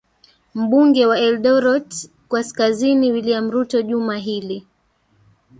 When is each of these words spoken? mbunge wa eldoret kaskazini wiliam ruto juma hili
mbunge 0.55 1.05
wa 1.05 1.19
eldoret 1.19 1.91
kaskazini 2.31 3.11
wiliam 3.11 3.51
ruto 3.51 3.81
juma 3.81 4.17
hili 4.17 4.67